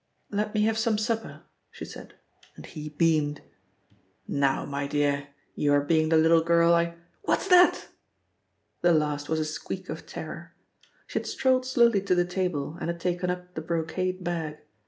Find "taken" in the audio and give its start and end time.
12.99-13.29